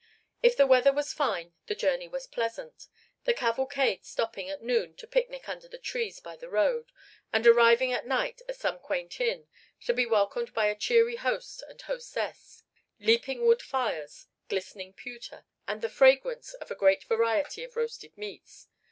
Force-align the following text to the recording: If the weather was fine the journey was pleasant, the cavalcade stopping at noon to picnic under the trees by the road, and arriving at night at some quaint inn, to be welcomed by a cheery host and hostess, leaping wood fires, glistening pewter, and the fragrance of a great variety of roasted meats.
If 0.41 0.57
the 0.57 0.65
weather 0.65 0.91
was 0.91 1.13
fine 1.13 1.53
the 1.67 1.75
journey 1.75 2.07
was 2.07 2.25
pleasant, 2.25 2.87
the 3.25 3.35
cavalcade 3.35 4.03
stopping 4.03 4.49
at 4.49 4.63
noon 4.63 4.95
to 4.95 5.05
picnic 5.05 5.47
under 5.47 5.67
the 5.67 5.77
trees 5.77 6.19
by 6.19 6.35
the 6.37 6.49
road, 6.49 6.91
and 7.31 7.45
arriving 7.45 7.93
at 7.93 8.07
night 8.07 8.41
at 8.49 8.55
some 8.55 8.79
quaint 8.79 9.21
inn, 9.21 9.47
to 9.81 9.93
be 9.93 10.07
welcomed 10.07 10.55
by 10.55 10.65
a 10.65 10.75
cheery 10.75 11.17
host 11.17 11.61
and 11.69 11.79
hostess, 11.83 12.63
leaping 12.99 13.45
wood 13.45 13.61
fires, 13.61 14.25
glistening 14.49 14.91
pewter, 14.93 15.45
and 15.67 15.83
the 15.83 15.87
fragrance 15.87 16.53
of 16.55 16.71
a 16.71 16.75
great 16.75 17.03
variety 17.03 17.63
of 17.63 17.75
roasted 17.75 18.17
meats. 18.17 18.69